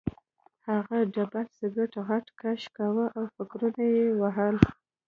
[0.69, 4.55] هغه ډبل سګرټ غټ کش کاوه او فکرونه یې وهل